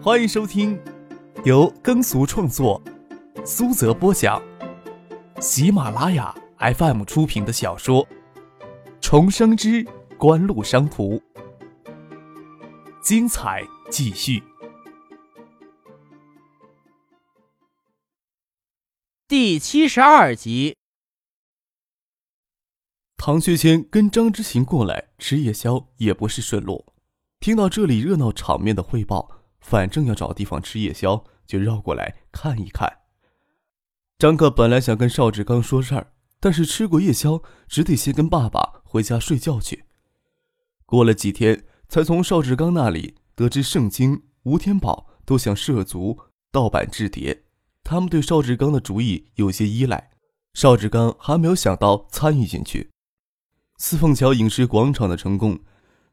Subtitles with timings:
[0.00, 0.80] 欢迎收听
[1.44, 2.80] 由耕俗创作、
[3.44, 4.40] 苏泽播讲、
[5.40, 8.06] 喜马拉雅 FM 出品的小说
[9.00, 9.84] 《重生之
[10.16, 11.16] 官路商途》，
[13.02, 14.40] 精彩继续，
[19.26, 20.76] 第七十二集。
[23.16, 26.86] 唐学谦跟张之行过来吃夜宵也不是顺路，
[27.40, 29.37] 听到这里热闹场面的汇报。
[29.60, 33.00] 反正要找地方吃夜宵，就绕过来看一看。
[34.18, 39.84] 张克本来想跟邵志刚说事儿，但是吃过夜宵，只得先跟爸爸回家睡觉去。
[40.86, 46.18] 过了几天，才从邵志刚那里得知圣经、吴天宝都想涉足
[46.50, 47.44] 盗版制碟，
[47.84, 50.10] 他们对邵志刚的主意有些依赖。
[50.54, 52.90] 邵志刚还没有想到参与进去。
[53.76, 55.60] 四凤桥影视广场的成功。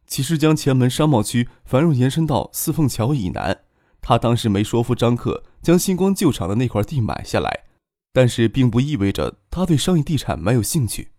[0.07, 3.63] 其实将前门商贸区繁荣延伸到四凤桥以南，
[4.01, 7.65] 他当时没说服张克将星光旧厂的那块地买下来，
[8.13, 11.11] 但是并不意味着他对商业地产没有兴趣，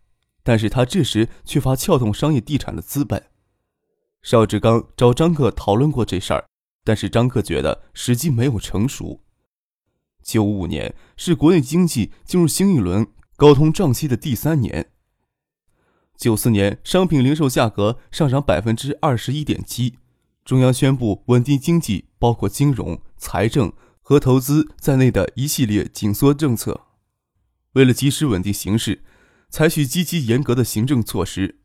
[0.42, 3.27] 但是他这时缺乏撬动商业地产的资本。
[4.22, 6.46] 邵志刚找张克讨论过这事儿，
[6.84, 9.20] 但是张克觉得时机没有成熟。
[10.22, 14.91] 九五年是国内经济进入新一轮高通胀期的第三年。
[16.17, 19.95] 九四年商品零售价格上涨百分之二十一点七，
[20.45, 26.83] 中央宣布稳定经济，包括金融、财政和投资在内的一系列紧缩政策。
[27.73, 29.03] 为了及时稳定形势，
[29.50, 31.58] 采取积极严格的行政措施，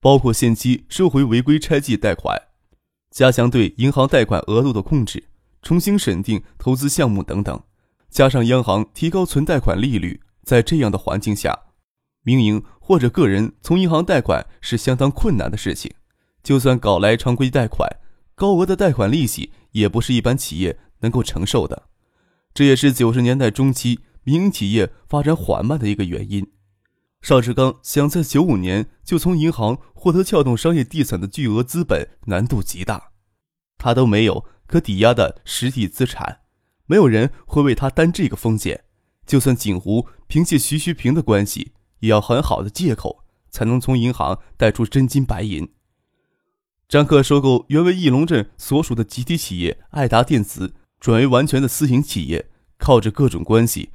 [0.00, 2.42] 包括限期收回违规拆借贷款，
[3.10, 5.28] 加强对银行贷款额度的控制，
[5.62, 7.62] 重新审定投资项目等等。
[8.10, 11.56] 加上央行提高存贷款利率，在这样的环境下。
[12.22, 15.92] 民营或者个人从银行贷款是相当困难的事情，
[16.42, 17.88] 就算搞来常规贷款，
[18.34, 21.88] 高额的贷款利息也不是一般企业能够承受的。
[22.54, 26.46] 这也是九十年代中期民营企业发展缓慢的一个原因。
[27.20, 33.12] 邵志刚想在九五年就从银行获得撬动商业地产的巨额资本，难度极大。
[33.78, 36.40] 他都没有可抵押的实体资产，
[36.86, 38.84] 没有人会为他担这个风险。
[39.24, 41.72] 就算锦湖凭借徐徐平的关系。
[42.02, 45.68] 也要很好的借口，才能从银行贷出真金白银。
[46.88, 53.90] 张克收购原为翼龙镇所属的集体企业爱达电子，转为完全的私营企业，靠着各种关系，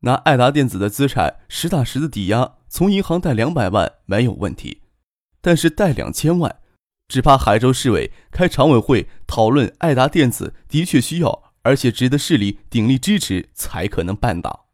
[0.00, 4.82] 拿爱达电子的资产实打实的抵押，从银行贷两百万没有问题。
[5.40, 6.56] 但是贷两千万，
[7.08, 14.66] 只怕海州市委开常委会讨论，爱达电子的确需要，而且值得市里鼎力支持，才可能办到。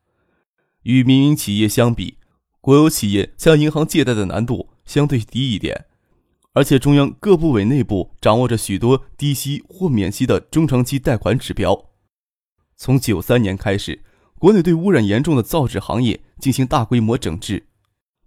[0.83, 2.17] 与民营企业相比。
[2.61, 5.87] 国有企业向银行借贷的难度相对低一点，
[6.53, 11.91] 而且中央各部委内部掌握着许多低息或免息的中长期贷款指标。
[12.77, 14.03] 从九三年开始，
[14.39, 17.67] 国内对污染严重的造纸行业进行大规模整治，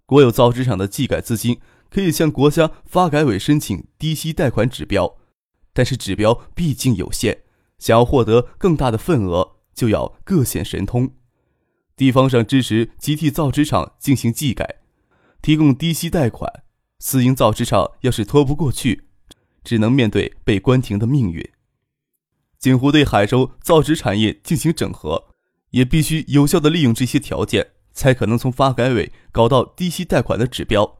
[0.06, 1.58] 国有造纸厂的技改资金
[1.90, 5.16] 可以向国家发改委申请低息贷款指标，
[5.72, 7.42] 但是指标毕竟有限，
[7.78, 11.12] 想要获得更大的份额，就要各显神通。
[12.02, 14.80] 地方上支持集体造纸厂进行技改，
[15.40, 16.64] 提供低息贷款。
[16.98, 19.04] 私营造纸厂要是拖不过去，
[19.62, 21.48] 只能面对被关停的命运。
[22.58, 25.28] 锦湖对海州造纸产业进行整合，
[25.70, 30.98] 也必须有效的利用这些条件，才可能从发改委搞到低息贷款的指标。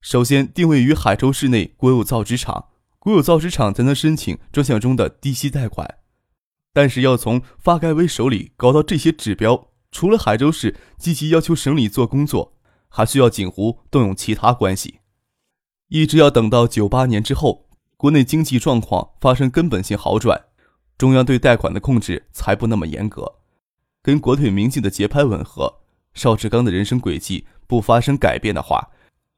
[0.00, 5.98] 首先定位于海州市内国有造纸厂，国有造纸厂才能申请专项中的低息贷款。
[6.72, 9.68] 但是要从发改委手里搞到这些指标。
[9.90, 12.54] 除了海州市积极要求省里做工作，
[12.88, 15.00] 还需要锦湖动用其他关系。
[15.88, 17.66] 一直要等到九八年之后，
[17.96, 20.44] 国内经济状况发生根本性好转，
[20.98, 23.36] 中央对贷款的控制才不那么严格，
[24.02, 25.80] 跟国退民进的节拍吻合。
[26.12, 28.90] 邵志刚的人生轨迹不发生改变的话，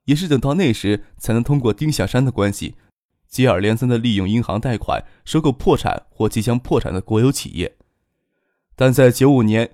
[0.07, 2.75] 也是等到那时才能通过丁小山的关系，
[3.29, 7.77] 接二连三的利用银行贷款收购破产或即将破产的国有企业。
[8.75, 9.71] 但在九五年。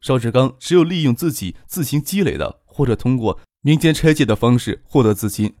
[0.00, 5.54] 邵志刚只有利用自己自行积累的，或者通过民间拆借的方式获得资金，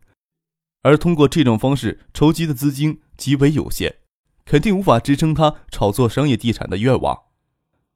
[0.82, 3.96] 而通过这种方式筹集的资金极为有限，
[4.46, 7.24] 肯定无法支撑他炒作商业地产的愿望。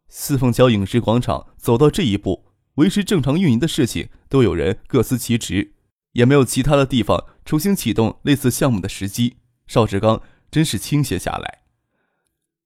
[0.09, 2.45] 四凤桥影视广场走到这一步，
[2.75, 5.73] 维持正常运营的事情都有人各司其职，
[6.13, 9.39] 也没有其他的地方重新启动类似项目的时机。
[9.67, 10.21] 邵志刚
[10.51, 11.63] 真是倾斜下来，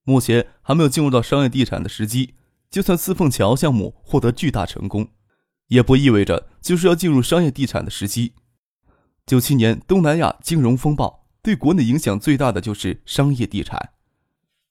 [0.03, 2.35] 目前还没有进入到商业地产的时机。
[2.71, 5.09] 就算四凤桥项目获得巨大成功，
[5.69, 8.35] 也不意味着就是要进入商业地产的时机。
[9.27, 13.91] 九七年东南亚金融风暴对国内影响最大的就是商业地产。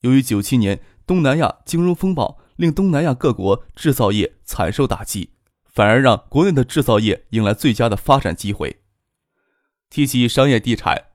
[0.01, 5.31] 由于九七年东南亚金融风暴令东南亚各国制造业惨受打击，
[5.65, 8.81] 反而让国内的制造业迎来最佳的发展机会。
[9.89, 11.05] 提起商业地产，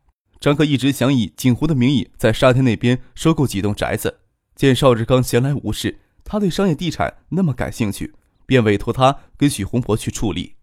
[0.40, 4.20] 张克一直想以景湖的名义在沙田那边收购几栋宅子。
[4.55, 6.01] 见邵志刚闲来无事，
[6.32, 8.14] 他对商业地产那么感兴趣，
[8.46, 10.55] 便委托他跟许洪博去处理。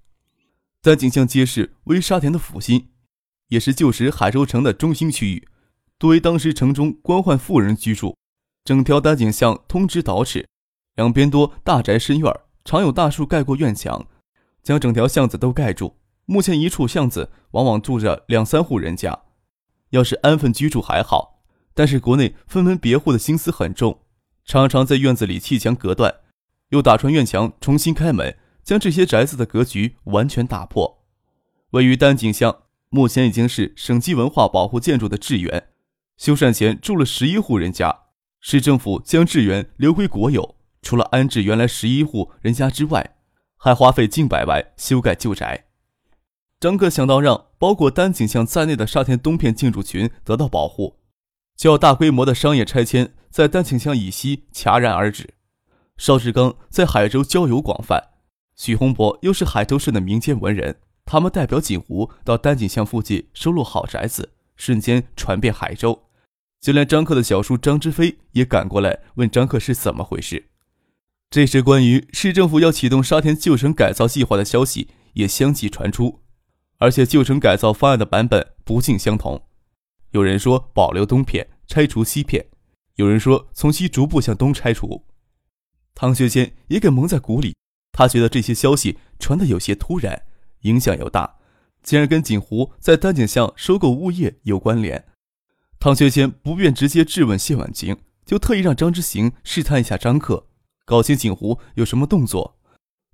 [0.82, 2.90] 丹景巷街市为沙田的府心，
[3.50, 5.48] 也是旧时海州城的中心区域，
[6.00, 8.18] 多为当时城中官宦富人居住。
[8.66, 10.50] 整条丹景巷通直岛齿，
[10.96, 12.34] 两边多大宅深院，
[12.66, 14.08] 常有大树盖过院墙，
[14.64, 15.98] 将整条巷子都盖住。
[16.26, 19.22] 目前一处巷子往往住着两三户人家，
[19.92, 21.44] 要是安分居住还好，
[21.76, 24.00] 但是国内分门别户的心思很重，
[24.50, 26.12] 常常在院子里砌墙隔断，
[26.70, 31.04] 又打穿院墙重新开门，将这些宅子的格局完全打破。
[31.70, 35.68] 位于丹景巷，目前已经是省级文化保护建筑的志园，
[36.18, 37.96] 修缮前住了十一户人家，
[38.40, 43.18] 市政府将志园留归国有，除了安置原来十一户人家之外，
[43.56, 45.66] 还花费近百万修改旧宅。
[46.60, 50.96] 张克想到让包括丹景巷在内的沙田东片建筑群得到保护，
[51.60, 55.34] 较大规模的商业拆迁在丹景巷以西戛然而止。
[55.98, 58.02] 邵志刚在海州交友广泛，
[58.56, 66.04] 许洪博又是海州市的民间文人，他们代表锦湖到丹景巷附近收录好宅子，瞬间传遍海州。
[66.62, 70.46] 就连张克的小叔张之飞也赶过来问张克是怎么回事。
[71.30, 76.22] 这时，关于市政府要启动沙田旧城改造计划的消息也相继传出。
[76.78, 79.44] 而且旧城改造方案的版本不尽相同，
[80.12, 82.44] 有人说保留东片，拆除西片；
[82.96, 85.06] 有人说从西逐步向东拆除。
[85.94, 87.56] 唐学谦也给蒙在鼓里，
[87.92, 90.24] 他觉得这些消息传得有些突然，
[90.62, 91.38] 影响又大，
[91.84, 95.06] 竟然跟锦湖在丹景巷收购物业有关联。
[95.80, 100.48] 唐学谦不便直接质问谢婉晴，就特意让张之行试探一下张克，
[100.86, 102.58] 搞清锦湖有什么动作，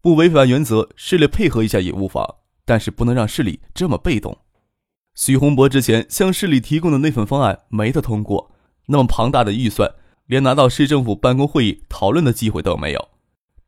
[0.01, 2.37] 不违反原则，势力配合一下也无妨。
[2.67, 4.35] 但是不能让市里这么被动。
[5.15, 8.51] 许洪博之前向市里提供的那份方案没得通过，
[8.87, 9.89] 那么庞大的预算，
[10.25, 13.09] 连拿到市政府办公会议讨论的机会都没有。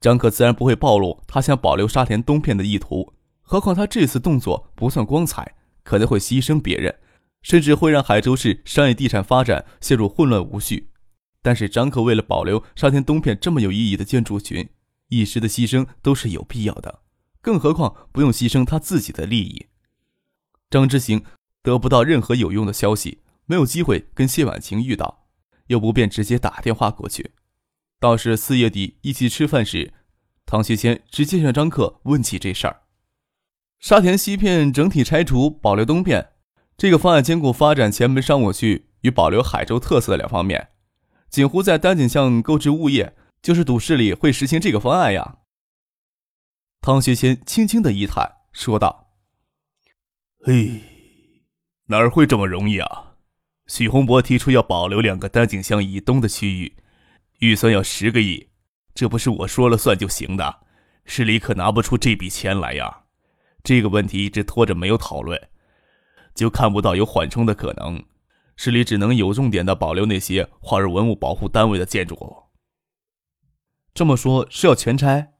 [0.01, 6.93] 张可自然不会暴露他想保留沙田东片的意图，何况他这次动作不算光彩，可能会牺牲别人，
[7.41, 10.89] 甚至会让海州市商业地产发展陷入混乱无序。
[11.41, 14.67] 但是张可为了保留沙田东片这么有意义的建筑群，
[15.07, 16.99] 一时的牺牲都是有必要的。
[17.39, 19.67] 更何况不用牺牲他自己的利益。
[20.69, 21.23] 张之行
[21.67, 25.27] 得不到任何有用的消息，没有机会跟谢婉晴遇到，
[25.65, 27.31] 又不便直接打电话过去。
[27.99, 29.93] 倒是四月底一起吃饭时，
[30.45, 32.83] 唐学谦直接向张克问起这事儿。
[33.81, 36.29] 沙田西片整体拆除，保留东片，
[36.77, 40.69] 这个方案兼顾发展前门商务区与保留海州特色的两方面。
[41.29, 45.39] 锦湖在丹景巷购置物业，就是赌市里会实行这个方案呀。
[46.79, 49.11] 唐学谦轻轻的一叹，说道
[50.45, 50.96] ：“嘿，
[51.87, 53.15] 哪儿会这么容易啊？
[53.67, 56.75] 许洪博提出要保留两个丹景巷以东的区域，
[57.39, 58.49] 预算要十个亿，
[58.93, 60.61] 这不是我说了算就行的，
[61.05, 63.03] 市里可拿不出这笔钱来呀。
[63.63, 65.49] 这个问题一直拖着没有讨论，
[66.35, 68.03] 就看不到有缓冲的可能。
[68.55, 72.43] 市里只能有重点的保留那些划入文物保护单位的建筑。
[73.93, 75.33] 这么说，是要全拆？”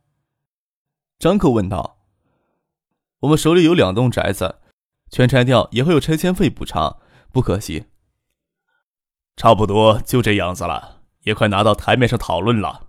[1.19, 2.05] 张克问道
[3.21, 4.59] ：“我们手里有两栋宅子，
[5.09, 6.97] 全拆掉也会有拆迁费补偿，
[7.31, 7.85] 不可惜。
[9.35, 12.87] 差不多就这样子了，也快拿到台面上讨论了。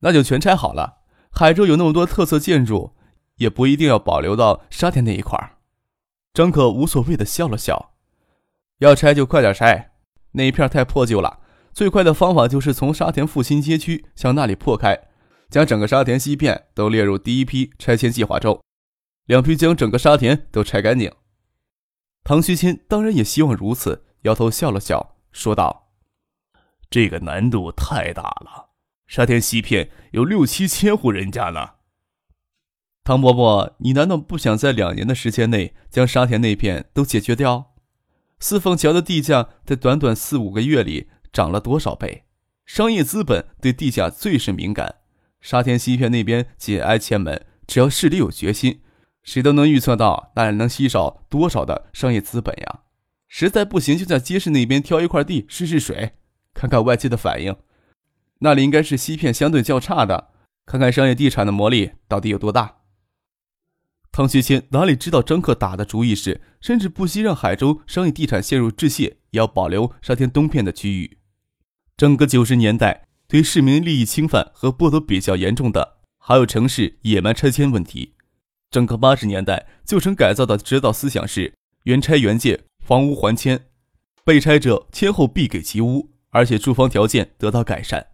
[0.00, 0.98] 那就全拆好了。
[1.30, 2.94] 海州有那么多特色建筑，
[3.36, 5.58] 也不一定要保留到沙田那一块儿。”
[6.34, 7.94] 张可无所谓的笑了笑
[8.78, 9.92] ：“要拆就快点拆，
[10.32, 11.40] 那一片太破旧了。
[11.72, 15.08] 最快的方法就是从沙田复兴街区向那里破开。”
[15.50, 18.60] 将整个沙田西片都列入第一批拆迁计划中，
[19.26, 21.12] 两批将整个沙田都拆干净。
[22.22, 25.90] 唐学谦当然也希望如此，摇头笑了笑，说道
[26.88, 28.70] ：“这个难度太大了，
[29.06, 31.70] 沙田西片有六七千户人家呢。”
[33.04, 37.74] 唐伯伯，你难道不想在两年的时间内将沙田那片都解决掉？
[38.40, 42.24] 四凤桥的地价在短短四五个月里涨了多少倍？
[42.64, 44.96] 商业资本对地价最是敏感。
[45.42, 48.80] 沙田西片那边紧挨前门，只要市里有决心，
[49.24, 52.80] 谁都能预测到那里能吸少多少的商业资本呀。
[53.26, 56.12] 实在不行，就在街市那边挑一块地试试水，
[56.52, 57.56] 看看外界的反应。
[58.40, 60.30] 那里应该是西片相对较差的，
[60.66, 62.76] 看看商业地产的魔力到底有多大。
[64.12, 71.18] 唐学谦哪里知道张克打的主意是，甚至不惜让海州商业地产陷入窒息，也要保留沙田东片的区域。
[71.96, 78.13] 整个九十年代，对市民利益侵犯和剥夺比较严重的，还有城市野蛮拆迁问题。
[78.74, 81.54] 整个八十年代，旧城改造的指导思想是
[81.84, 83.66] 原拆原建，房屋还迁，
[84.24, 88.04] 被拆者迁后必给其屋，而且住房条件得到改善。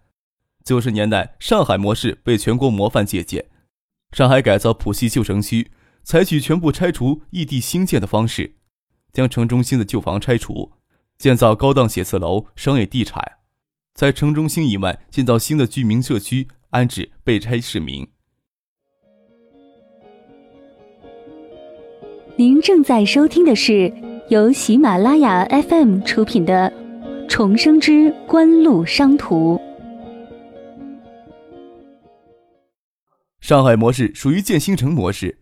[0.62, 3.47] 九十年代，上海模式被全国模范借鉴，
[4.12, 5.71] 上海改造浦西旧城区，
[6.05, 8.57] 采取全部拆除、异地兴建的方式，
[9.14, 10.73] 将城中心的旧房拆除，
[11.17, 13.38] 建造高档写字楼、商业地产，
[13.95, 18.07] 在城中心以外建造新的居民社区，安置被拆市民。
[22.40, 23.92] 您正在收听的是
[24.30, 26.73] 由喜马拉雅 FM 出品的
[27.28, 29.56] 《重生之官路商途》。
[33.42, 35.38] 上海模式属于建新城模式，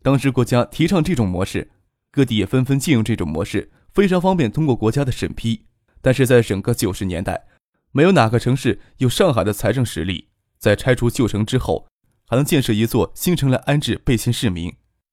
[0.00, 1.72] 当时国家提倡这种模式，
[2.12, 5.64] 各地也纷纷借用这种模式，非常方便通过国家的审批。
[6.00, 7.46] 但是在整个九十年代，
[7.90, 11.88] 没有哪个城市有上海的财政实力，在拆除旧城之后，
[12.28, 14.72] 还能建设一座新城来安置被迁市民。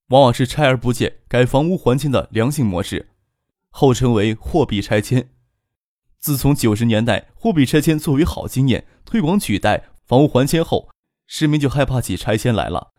[0.09, 3.09] 往往是拆而不建、改房屋还迁的良性模式，
[3.69, 5.29] 后称为货币拆迁。
[6.19, 10.89] 自从九十年代货币拆迁作为好经验推广取代房屋还迁后，
[11.27, 12.91] 市民就害怕起拆迁来了，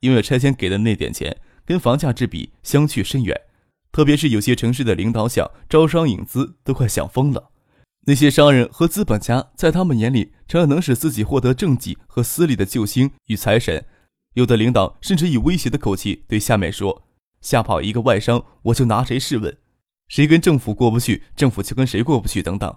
[0.00, 3.38] 因为拆迁给的那点钱跟房价之比相去甚远。
[3.92, 7.50] 特别是有些城市的领导想招商引资，都快想疯了。
[8.06, 13.86] 那些商人和资本家在他们眼里成了能使自己获得政绩和私利的救星与财神。
[14.34, 17.02] 有的领导甚至以威胁的口气对下面说
[17.40, 19.56] ：“吓跑一个外商，我就拿谁试问？
[20.08, 22.76] 谁跟政府过不去，政府就跟谁过不去，等等。”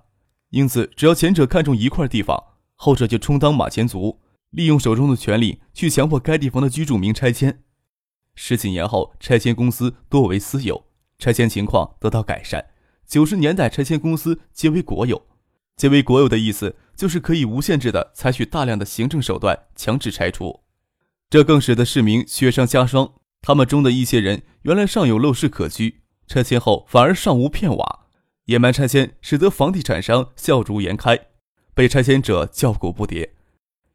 [0.51, 2.41] 因此，只要前者看中一块地方，
[2.75, 4.19] 后者就充当马前卒，
[4.51, 7.63] 利用手中的权力去强迫该地方的居住民拆迁。
[8.35, 10.85] 十几年后，拆迁公司多为私有，
[11.17, 12.63] 拆迁情况得到改善。
[13.07, 15.25] 九十年代，拆迁公司皆为国有。
[15.75, 20.61] 皆为国有的意思就是可以无限制的采取大量的行政手段强制拆除。
[21.29, 23.13] 这更使得市民雪上加霜。
[23.41, 28.07] 他们中的一些人原来尚有陋室可居，拆迁后反而尚无片瓦。
[28.45, 31.19] 野蛮拆迁使得房地产商笑逐颜开，
[31.73, 33.29] 被拆迁者叫苦不迭。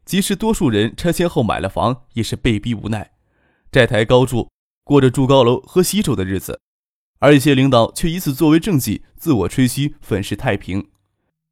[0.05, 3.11] 即使多数人拆迁后买了房，也是被逼无奈，
[3.71, 4.49] 债台高筑，
[4.83, 6.59] 过着住高楼和洗手的日子。
[7.19, 10.89] 而一些领导却以此作为政绩，自我吹嘘，粉饰太平。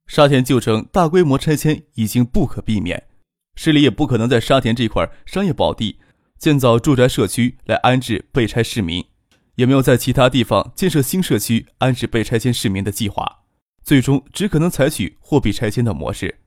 [0.05, 3.07] 沙田旧城大规模拆迁已经不可避免。
[3.63, 5.99] 市里也不可能在沙田这块商业宝地
[6.39, 9.05] 建造住宅社区来安置被拆市民，
[9.53, 13.43] 也没有在其他地方建设新社区安置被拆迁市民的计划，
[13.83, 16.39] 最终只可能采取货币拆迁的模式。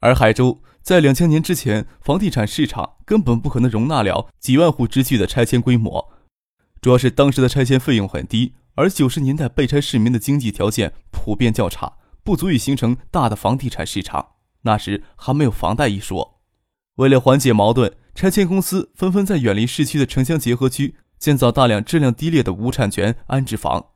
[0.00, 6.12] 而海州在两千年之前，房地产市场根本不可能容纳了几万户之巨的拆迁规模，
[6.80, 11.92] 主要是当时的拆迁费用很低，而九十年代被拆市民的经济条件普遍较差，
[12.24, 14.30] 不足以形成大的房地产市场。
[14.62, 16.35] 那时还没有房贷一说。
[16.96, 23.88] 为了缓解矛盾，拆迁公司纷纷在远离市区的城乡结合区建造大量质量低劣的无产权安置房，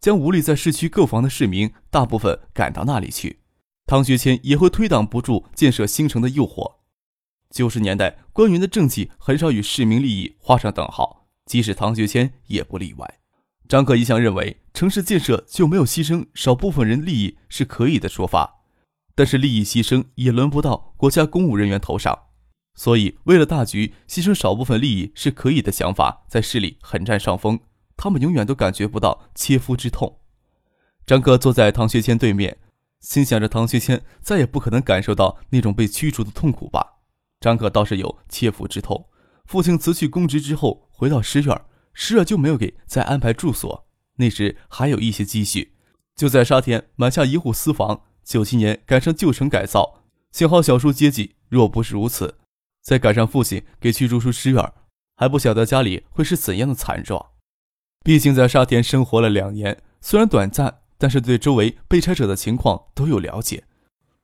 [0.00, 3.38] 将无力在市区购房的市民大部分赶到那里去。
[3.86, 6.74] 唐学谦也会推挡不住建设新城的诱惑。
[7.50, 13.18] 九十年代，官员的政绩很少与市民利益画上等号，即使唐学谦也不例外。
[13.68, 18.62] 张克一向认为，城市建设就没有牺牲少部分人利益是可以的说法，
[19.14, 22.16] 但是利益牺牲也轮不到国家公务人员头上。
[22.80, 27.60] 所以，为了大局，牺牲少部分利益是可以的想法，在市里很占上风。
[27.94, 30.20] 他们永远都感觉不到切肤之痛。
[31.04, 32.56] 张克坐在唐学谦对面，
[33.00, 37.00] 心想着唐学谦再也不可能感受到那种被驱逐的痛苦吧。
[37.38, 39.10] 张克倒是有切肤之痛。
[39.44, 41.60] 父亲辞去公职之后，回到师院，
[41.92, 43.86] 师院就没有给再安排住所。
[44.16, 45.74] 那时还有一些积蓄，
[46.16, 48.04] 就在沙田买下一户私房。
[48.24, 51.34] 九七年赶上旧城改造，幸好小叔接济。
[51.50, 52.36] 若不是如此，
[52.82, 54.72] 再赶上父亲给驱逐出师院，
[55.16, 57.30] 还不晓得家里会是怎样的惨状。
[58.02, 63.64] 毕竟在沙田生活了两年，虽然短暂，但是对周围被拆者的情况都有了解。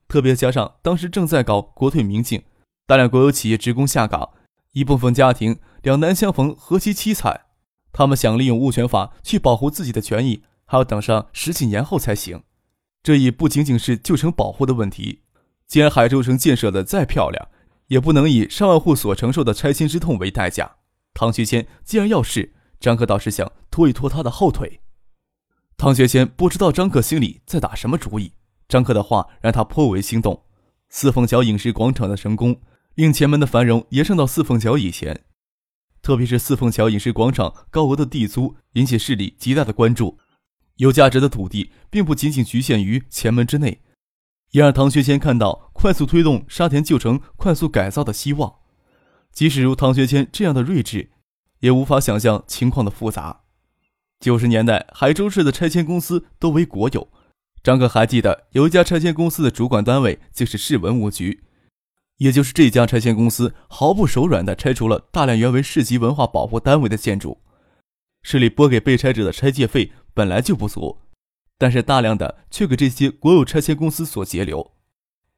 [0.09, 2.43] 特别加上当时正在搞国退民进，
[2.87, 4.31] 大量国有企业职工下岗，
[4.73, 7.43] 一部分家庭两难相逢，何其凄惨。
[7.93, 12.43] 他们想利用物权法去保护自己的权益，还要等上十几年后才行。
[13.03, 15.23] 这已不仅仅是旧城保护的问题。
[15.67, 17.49] 既然海州城建设的再漂亮，
[17.89, 20.77] 也不能以上万户所承受的拆迁之痛为代价。
[21.15, 24.81] 唐学谦既然要试，张克倒是想拖一拖他的后腿。
[25.77, 28.33] 唐学谦不知道张克心里在打什么主意。
[28.69, 30.45] 张克的话让他颇为心动。
[30.89, 32.61] 四凤桥影视广场的成功，
[32.95, 35.25] 令前门的繁荣延伸到四凤桥以前。
[36.03, 40.19] 特别是四凤桥影视广场高额的地租，引起市里极大的关注。
[40.77, 43.81] 有价值的土地并不仅仅局限于前门之内，
[44.53, 48.57] 也让唐学谦看到快速推动沙田旧城快速改造的希望。
[49.33, 51.11] 即使如唐学谦这样的睿智，
[51.61, 53.43] 也无法想象情况的复杂。
[54.19, 57.09] 九十年代，海州市的拆迁公司都为国有。
[57.63, 61.43] 张克还记得，有一家拆迁公司的主管单位就是市文物局，
[62.19, 67.43] 也就是这家拆迁公司毫不手软地拆除了大量原为市级文化保护单位的建筑。
[68.23, 70.99] 市里拨给被拆者的拆借费本来就不足，
[71.59, 74.73] 但是大量的却给这些国有拆迁公司所截留。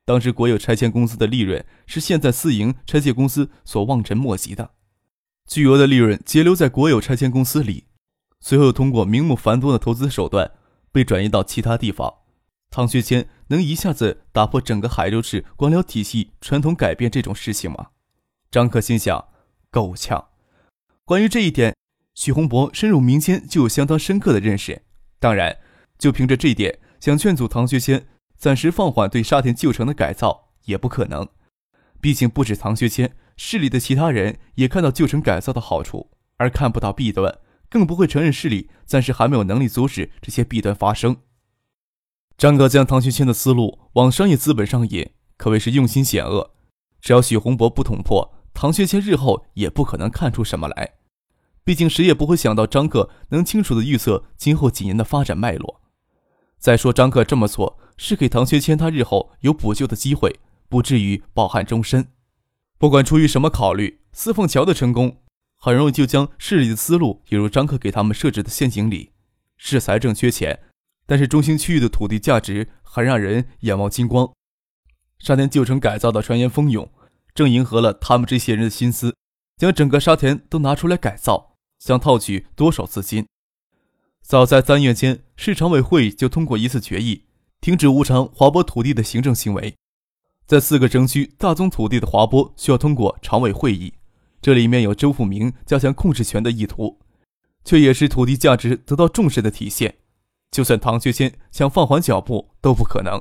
[0.04, 4.70] 当时国有拆迁公司的利润是现在私营拆迁公司所望尘莫及的，
[5.46, 7.84] 巨额的利润截留在国有拆迁公司里，
[8.40, 10.52] 随后通过名目繁多的投资手段。
[10.90, 12.12] 被转移到其他地方，
[12.70, 17.88] 唐学谦能一下子打破整个海州市官僚体系传统改变这种事情吗？
[18.50, 19.28] 张克心想，
[19.70, 20.28] 够呛。
[21.04, 21.76] 关于这一点，
[22.14, 24.80] 许洪博深入民间就有相当深刻的认识。
[25.20, 25.58] 当然，
[25.98, 31.28] 就凭着这一点，想劝阻唐学谦暂时放缓对沙田旧城的改造也不可能。
[32.00, 37.38] 毕竟不止唐学谦，市里的其他人也看到旧城改造的好处，而看不到弊端。
[37.70, 41.18] 更不会承认市里暂时还没有能力阻止这些弊端发生。
[42.38, 46.52] 张哥将唐学谦的思路往商业资本上引，可谓是用心险恶。
[47.00, 50.94] 只要许洪博不捅破，唐学谦日后也不可能看出什么来。
[51.62, 55.82] 毕竟谁也不会想到张克能清楚的预测今后几年的发展脉络。
[56.58, 62.08] 再说张克这么做是给唐学谦他日后有补救的机会，不至于抱憾终身。
[62.78, 65.18] 不管出于什么考虑，四凤桥的成功。
[65.60, 69.10] 很容易就将市里的思路引入张克给他们设置的陷阱里。
[69.56, 70.60] 市财政缺钱，
[71.04, 74.32] 但是中心区域的土地价值很让人眼冒金光。
[75.18, 76.88] 沙田旧城改造的传言蜂涌，
[77.34, 79.16] 正迎合了他们这些人的心思，
[79.56, 83.26] 将整个沙田都拿出来改造，想套取多少资金？
[84.22, 87.24] 早在三月间，市常委会就通过一次决议，
[87.60, 89.74] 停止无偿划拨土地的行政行为。
[90.46, 93.94] 在四个城区大宗土地的划拨需要通过常委会议。
[94.40, 97.00] 这里面有周富明加强控制权的意图，
[97.64, 99.96] 却也是土地价值得到重视的体现。
[100.50, 103.20] 就算唐学谦想放缓脚步都不可能。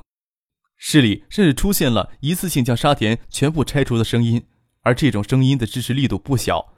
[0.77, 4.45] 市里甚至出现了一次性将沙田全部拆除的声音，
[4.81, 6.73] 而这种声音的支持力度不小，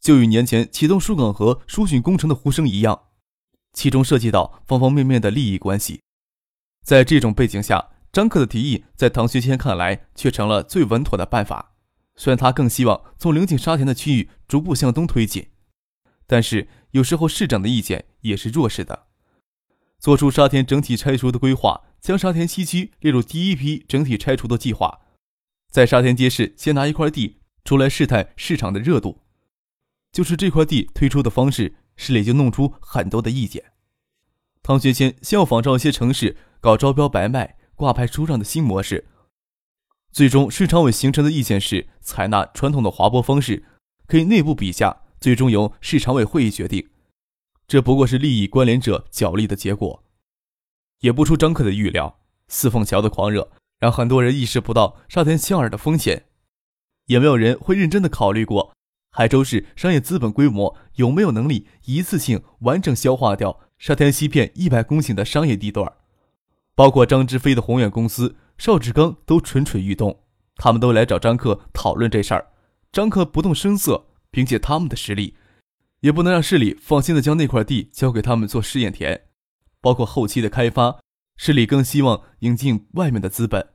[0.00, 3.02] 就与年前启动疏港河疏浚工程的呼声一样，
[3.78, 6.00] 其中涉及到方方面面的利益关系。
[6.84, 11.76] 在这种背景下，张克的提议在唐学谦看来却成了最稳妥的办法。
[12.16, 15.50] 虽然他更希望从临近沙田的区域逐步向东推进，
[16.26, 19.06] 但是有时候市长的意见也是弱势的。
[20.00, 25.02] 做出沙田整体拆除的规划，将沙田西区列入第一批整体拆除的计划，
[25.70, 29.20] 在沙田街市先拿一块地出来试探市场的热度。
[30.10, 33.72] 就是这块地推出的方式，市里就弄出很多的意见。
[34.62, 39.06] 唐学谦先要仿照一些城市搞招标白卖、挂牌出让的新模式。
[40.10, 43.64] 最终，市常委形成的意见是采纳传统的划拨方式，
[44.06, 46.88] 可以内部比价，最终由市常委会议决定。
[47.66, 50.02] 这不过是利益关联者角力的结果。
[51.00, 56.24] 也不出张克的预料，四凤桥的狂热让很多人意识不到沙田香饵的风险，
[57.06, 58.74] 也没有人会认真的考虑过
[59.18, 65.92] 海州市商业资本规模有没有能力一次性完整消化掉沙田西片一百公顷的商业地段，
[66.76, 68.36] 包括张之飞的宏远公司。
[68.58, 70.20] 邵志刚都蠢蠢欲动，
[70.54, 72.46] 他们都来找张克讨论这事儿。
[72.92, 75.34] 张克不动声色，凭借他们的实力，
[75.98, 79.22] 也不能让市里放心的将那块地交给他们做试验田。
[79.80, 81.00] 包括后期的开发，
[81.36, 83.70] 市里更希望引进外面的资本。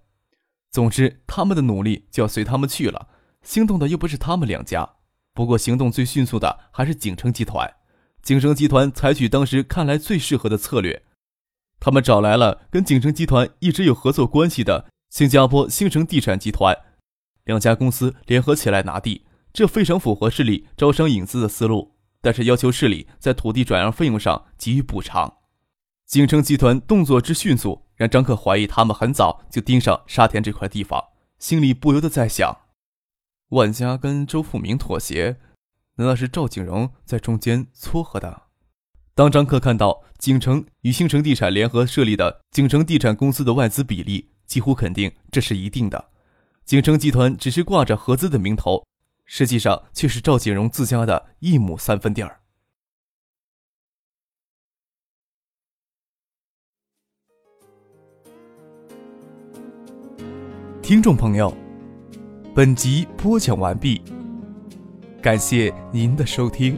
[0.71, 3.09] 总之，他们的努力就要随他们去了。
[3.41, 4.89] 心动的又不是他们两家，
[5.33, 7.73] 不过行动最迅速的还是景城集团。
[8.21, 11.03] 景城集团采取当时看来最适合的策略。
[11.79, 16.77] 他们找来了跟景城集团一直有合作关系的新加坡星城地产集团，
[17.43, 21.95] 两家公司联合起来拿地，这非常符合市里招商引资的思路。
[22.21, 25.39] 但是要求市里在土地转让费用上给予补偿。
[26.05, 31.03] 景城集团动作之迅速，让张克怀疑他们很早就盯上沙田这块地方，
[31.37, 32.55] 心里不由得在想：
[33.53, 35.37] 万家跟周富明妥协，
[35.97, 38.47] 难道是赵景荣在中间撮合的？
[39.13, 46.09] 当张克看到景城与星城地产联合设立的景城地产公司的外资比例，几乎肯定这是一定的。
[46.65, 48.83] 景城集团只是挂着合资的名头，
[49.25, 52.39] 实际上却是赵景荣自家的一亩三分地儿。
[60.81, 61.55] 听众朋友，
[62.55, 63.99] 本集播讲完毕，
[65.23, 66.77] 感谢您的收听。